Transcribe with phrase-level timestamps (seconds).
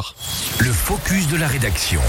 [0.00, 0.14] l'heure.
[0.60, 2.00] Le focus de la rédaction.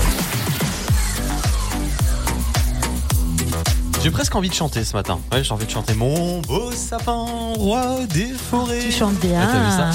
[4.04, 5.20] J'ai presque envie de chanter ce matin.
[5.32, 7.26] Ouais, j'ai envie de chanter Mon beau sapin,
[7.56, 8.80] roi des forêts.
[8.80, 9.42] Tu chantes bien.
[9.44, 9.92] Ah,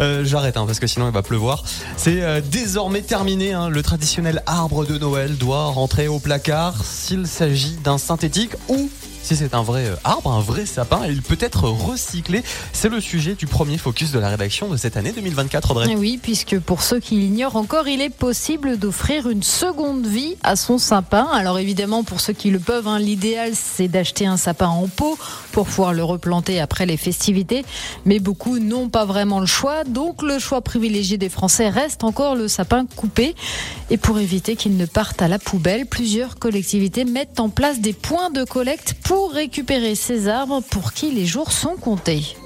[0.00, 1.62] Euh, J'arrête hein, parce que sinon il va pleuvoir.
[1.96, 3.52] C'est euh, désormais terminé.
[3.52, 3.68] hein.
[3.68, 8.90] Le traditionnel arbre de Noël doit rentrer au placard s'il s'agit d'un synthétique ou
[9.24, 12.42] si c'est un vrai euh, arbre, un vrai sapin, il peut être recyclé.
[12.74, 15.86] C'est le sujet du premier focus de la rédaction de cette année 2024, Audrey.
[15.90, 20.36] Eh Oui, puisque pour ceux qui l'ignorent encore, il est possible d'offrir une seconde vie
[20.42, 21.26] à son sapin.
[21.32, 25.18] Alors évidemment, pour ceux qui le peuvent, hein, l'idéal c'est d'acheter un sapin en pot
[25.52, 27.64] pour pouvoir le replanter après les festivités.
[28.04, 32.34] Mais beaucoup n'ont pas vraiment le choix, donc le choix privilégié des Français reste encore
[32.34, 33.34] le sapin coupé.
[33.88, 37.94] Et pour éviter qu'il ne parte à la poubelle, plusieurs collectivités mettent en place des
[37.94, 42.36] points de collecte récupérer ces arbres pour qui les jours sont comptés.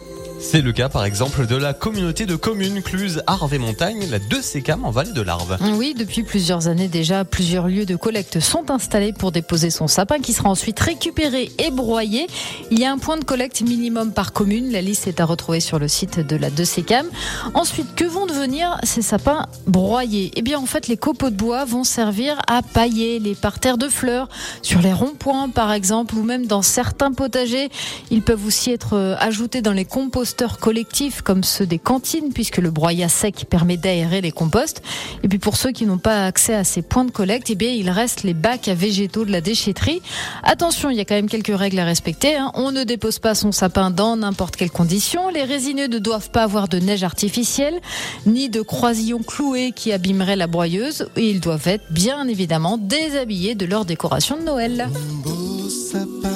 [0.40, 4.20] C'est le cas par exemple de la communauté de communes Cluse, Arve et Montagne, la
[4.20, 5.58] 2 Sécam en Val de l'Arve.
[5.76, 10.20] Oui, depuis plusieurs années déjà, plusieurs lieux de collecte sont installés pour déposer son sapin
[10.20, 12.28] qui sera ensuite récupéré et broyé.
[12.70, 14.70] Il y a un point de collecte minimum par commune.
[14.70, 17.06] La liste est à retrouver sur le site de la 2CCAM.
[17.54, 20.32] Ensuite, que vont devenir ces sapins broyés?
[20.36, 23.88] Eh bien, en fait, les copeaux de bois vont servir à pailler les parterres de
[23.88, 24.28] fleurs
[24.60, 27.70] sur les ronds-points, par exemple, ou même dans certains potagers.
[28.10, 32.58] Ils peuvent aussi être euh, ajoutés dans les composteurs collectifs comme ceux des cantines, puisque
[32.58, 34.82] le broyat sec permet d'aérer les composts.
[35.22, 37.70] Et puis pour ceux qui n'ont pas accès à ces points de collecte, eh bien,
[37.70, 40.02] il reste les bacs à végétaux de la déchetterie.
[40.42, 42.36] Attention, il y a quand même quelques règles à respecter.
[42.36, 42.52] hein.
[42.60, 45.28] On ne dépose pas son sapin dans n'importe quelle condition.
[45.28, 47.80] Les résineux ne doivent pas avoir de neige artificielle,
[48.26, 51.08] ni de croisillons cloués qui abîmeraient la broyeuse.
[51.14, 54.88] Et ils doivent être bien évidemment déshabillés de leur décoration de Noël.
[55.22, 56.28] beau sapin,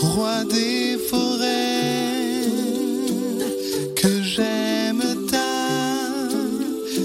[0.00, 2.40] roi des forêts,
[3.94, 5.38] que j'aime ta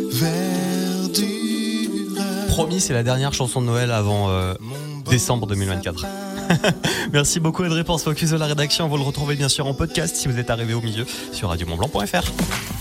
[0.10, 1.92] verdure.
[2.48, 4.56] Promis, c'est la dernière chanson de Noël avant euh,
[5.08, 6.29] décembre 2024.
[7.14, 8.88] Merci beaucoup Audrey pour ce focus de la rédaction.
[8.88, 12.79] Vous le retrouvez bien sûr en podcast si vous êtes arrivé au milieu sur radiomontblanc.fr.